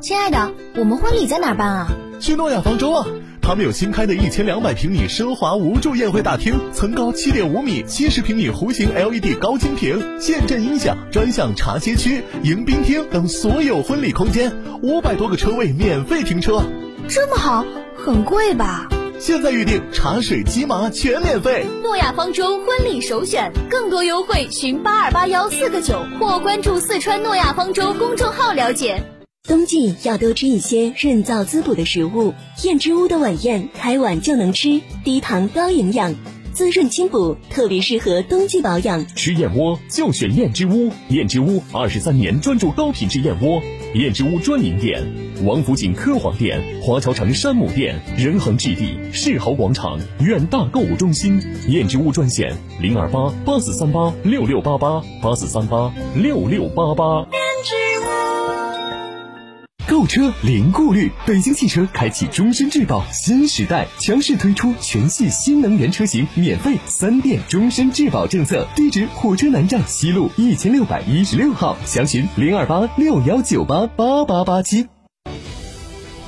[0.00, 1.88] 亲爱的，我们婚礼在哪办啊？
[2.20, 3.06] 去诺亚方舟啊！
[3.40, 14.52] 他们有新开的一千两百平米奢华无柱宴会大厅，层高七点五米，七十平米弧形 LED 高清屏，现阵音响，专项茶歇区、迎宾厅等所有婚礼空间，
[14.82, 16.62] 五百多个车位免费停车。
[17.08, 17.64] 这么好，
[17.96, 18.88] 很贵吧？
[19.18, 21.66] 现在预定茶水鸡麻全免费。
[21.82, 29.02] 诺亚方舟婚礼首选，更多优惠寻八二八幺四个九或关注四川诺亚方舟公众号了解。
[29.46, 36.12] 冬季要多吃一些润燥滋补的食物，燕之屋的晚宴开碗就能吃，低糖高营养，
[36.52, 39.06] 滋润清补，特别适合冬季保养。
[39.14, 43.62] 吃燕窝就选燕之屋，燕之屋二十三年专注高品质燕窝。
[43.94, 45.00] 燕之屋专营店：
[45.44, 51.40] 王府井科华店、华侨城山姆店、仁恒置地、世豪广场、远大购物中心。
[51.68, 57.45] 燕之屋专线：零二八八四三八六六八八八四三八六六八八。
[59.96, 68.68] 购车零顾虑，北京汽车开启终身质保新时代，强势推出全系新能源车型免费三电终身质保政策。
[68.76, 74.86] 地址：火车南站西路一千六百一十六号，详询零二八六幺九八八八八七。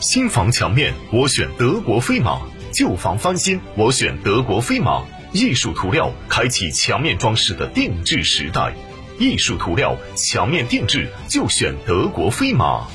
[0.01, 2.41] 新房墙面我选德国飞马，
[2.73, 5.05] 旧房翻新我选德国飞马。
[5.33, 8.73] 艺术涂料开启墙面装饰的定制时代，
[9.19, 12.87] 艺术涂料墙面定制就选德国飞马。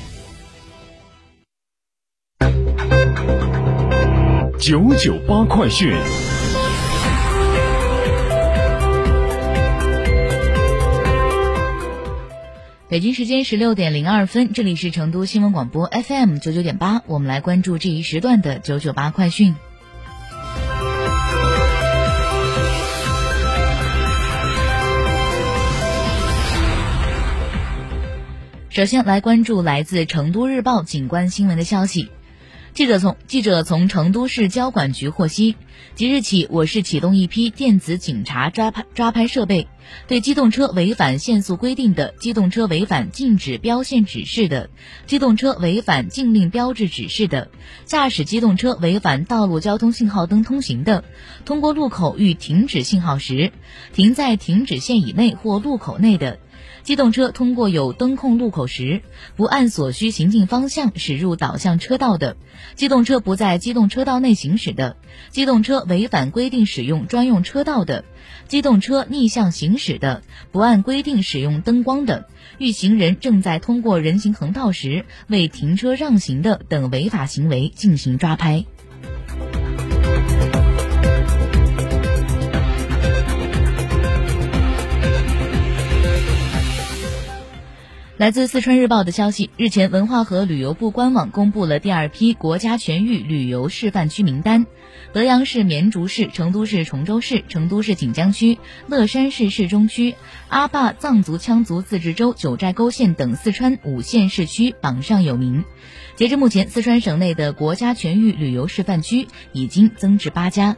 [4.66, 5.92] 九九八快讯。
[12.88, 19.54] 北京时间十六点零二分，这里是成都新闻广播 FM 九九点八，我们来关注这一时段的九九八快讯。
[28.70, 32.08] 首先来关注来自成都日报景观新闻的消息。
[32.74, 35.54] 记者从记者从成都市交管局获悉，
[35.94, 39.68] 即日起，我市启动一批电子警察抓拍抓拍设备，
[40.08, 44.70] 对机动车违反限速规定的、机动车违反禁止标线指示的、
[45.06, 47.48] 机动车违反禁令标志指示的、
[47.84, 51.04] 驾驶机动车违反道路交通信号灯通行的，
[51.44, 53.52] 通过路口遇停止信号时，
[53.92, 56.40] 停在停止线以内或路口内的。
[56.84, 59.00] 机动车通过有灯控路口时，
[59.36, 62.36] 不按所需行进方向驶入导向车道的；
[62.74, 64.96] 机动车不在机动车道内行驶的；
[65.30, 68.04] 机动车违反规定使用专用车道的；
[68.48, 70.20] 机动车逆向行驶的；
[70.52, 72.26] 不按规定使用灯光的；
[72.58, 78.66] 遇行人正在通过人行横道时未停车让行的等违法行为进行抓拍。
[88.16, 94.66] 来自四川日报的消息，日前，文化和旅游部官网公布了第二批国家全域旅游示范区名单。
[95.12, 100.14] 德阳市绵竹市、成都市崇州市、成都市锦江区、乐山市市中区、
[100.48, 105.64] 阿坝藏族羌族自治州九寨沟县等四川五县市区榜上有名。
[106.14, 110.76] 截至目前，四川省内的国家全域旅游示范区已经增至八家。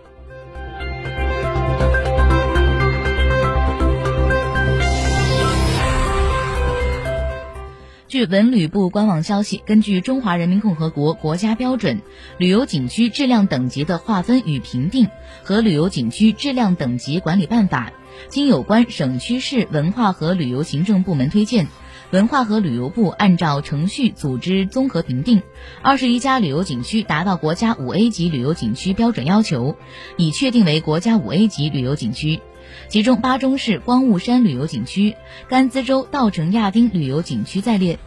[8.17, 12.01] 据文旅部官网消息，根据《中华人民共和国国家标准
[12.39, 15.09] 旅游景区质量等级的划分与评定
[15.43, 17.93] 和旅游景区质量等级管理办法》，
[18.31, 21.67] 经有关省区市文化和旅游行政部门推荐，
[22.11, 25.43] 文化和旅游部按照程序组织综合评定，
[25.83, 29.77] 二十一家旅游景区达到国家五 A 级旅游景区标准要求，
[30.17, 32.41] 已确定为国家五 A 级旅游景区。
[32.89, 35.15] 其中，巴中市光雾山旅游景区、
[35.49, 37.99] 甘孜州稻城亚丁旅游景区在列。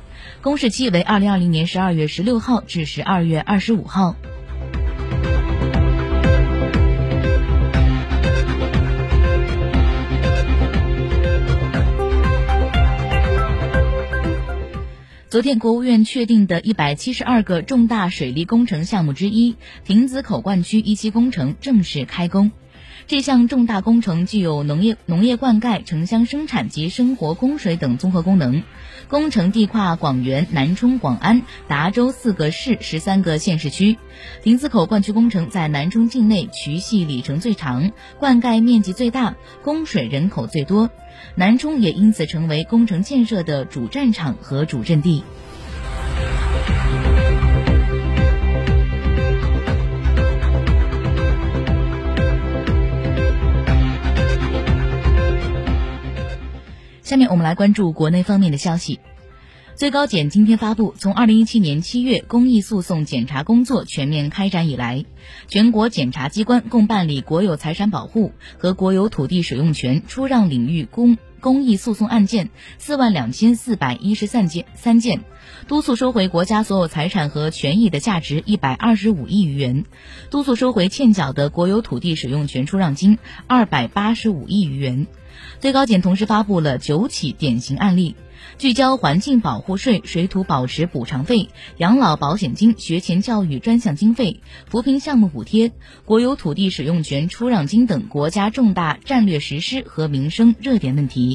[0.42, 4.16] 公示期为二零二零年十二月十六号至十二月二十五号。
[15.30, 22.52] 昨天，国务院确定的一百七十二个重大水利工程项目之一亭子口灌区一期工程正式开工。
[23.10, 28.62] 这项重大工程具有农业、农业灌溉、城乡生产及生活供水等综合功能。
[29.08, 33.98] 工程地跨广元、南充、广安、达州四个市、十三个县市区。
[34.44, 40.92] 亭子口灌区工程在南充境内渠系里程最长，灌溉面积最大，供水人口最多。
[41.34, 45.24] 南充也因此成为工程建设的主战场和主阵地。
[57.10, 59.00] 下面我们来关注国内方面的消息。
[59.76, 65.06] 最高检今天发布，从二零一七年七月公益诉讼检查工作全面开展以来，
[65.48, 75.22] 全国检察机关共办理国有财产保护和国有土地使用权出让领域公公益诉讼案件四万两千四百一十三件，三件，
[75.68, 79.86] 督促收回国家所有财产和权益的价值一百二十五亿余元，
[80.30, 85.08] 督促收回欠缴的国有土地使用权出让金二百八十五亿余元。
[85.60, 88.16] 最高检同时发布了九起典型案例。
[88.58, 95.74] 聚焦环境保护税、水土保持补偿费、养老保险金、学前教育专项经费、扶贫项目补贴、
[96.06, 101.29] 国有土地使用权出让金等国家重大战略实施和民生热点问题。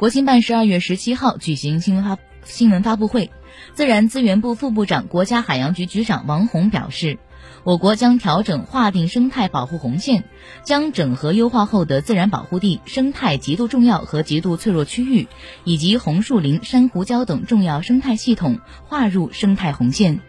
[0.00, 3.30] 国新办十二月十七号举行新闻发新闻发布会，
[3.74, 7.18] 自然资源部副部长、国家海洋局局长王宏表示。
[7.64, 10.24] 我国将调整划定生态保护红线，
[10.62, 15.28] 将整合优化后的自然保护地、生态极度重要和极度脆弱区域，
[15.64, 20.22] 以及红树林、珊瑚礁等重要生态系统划入生态红线。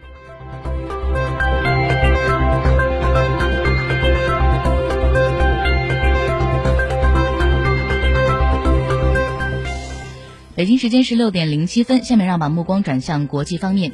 [10.62, 13.90] 北京时间十六点零七分，下面让把目光转向国际方面。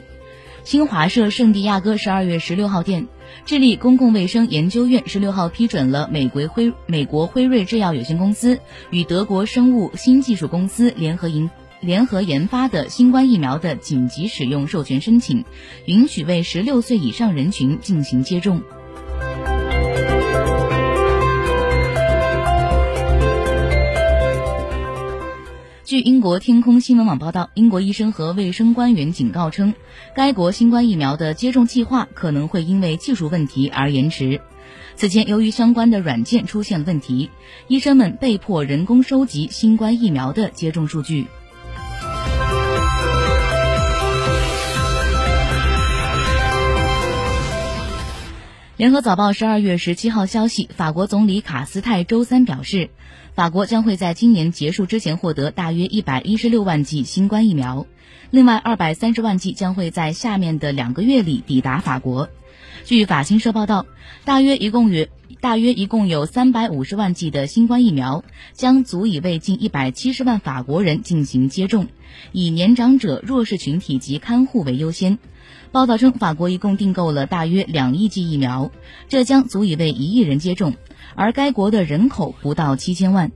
[0.64, 3.08] 新华社圣地亚哥十二月十六号电，
[3.46, 8.60] 智利公共卫生研究院十六号批准了美国辉美国辉瑞制药有限公司
[8.90, 11.50] 与德国生物新技术公司联合研
[11.80, 15.46] 联合研发的新冠疫苗的紧急使用授权申请，
[15.86, 18.60] 允许为十六岁以上人群进行接种。
[25.88, 29.72] 据英国天空新闻网报道，英国医生和卫生官员警告称，
[30.14, 34.42] 该国新冠疫苗的接种计划可能会因为技术问题而延迟。
[34.96, 37.30] 此前，由于相关的软件出现问题，
[37.68, 41.26] 医生们被迫人工收集新冠疫苗的接种数据。
[48.78, 52.90] 联合早报十二月十七号消息，法国总理卡斯泰周三表示，
[53.34, 57.88] 法国将会在今年结束之前获得大约一百一十六万剂新冠疫苗，
[58.30, 62.28] 另外二百三十万剂将会在下面的两个月里抵达法国。
[62.84, 63.84] 据法新社报道，
[64.24, 65.08] 大约一共有
[65.40, 71.88] 大约一共有三百五十万剂的新冠疫苗，将足以为近一百七十万法国人进行接种，
[72.32, 75.18] 以年长者、弱势群体及看护为优先。
[75.70, 78.70] 报道称，法国一共订购了大约两亿剂疫苗，
[79.08, 80.74] 这将足以为一亿人接种，
[81.14, 83.30] 而该国的人口不到七千万。